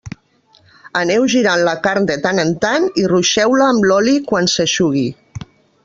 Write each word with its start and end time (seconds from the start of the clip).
Aneu 1.01 1.27
girant 1.33 1.65
la 1.67 1.75
carn 1.83 2.09
de 2.11 2.15
tant 2.25 2.43
en 2.47 2.55
tant 2.65 2.89
i 3.03 3.05
ruixeu-la 3.13 3.69
amb 3.75 3.89
l'oli 3.91 4.19
quan 4.33 4.51
s'eixugui. 4.57 5.07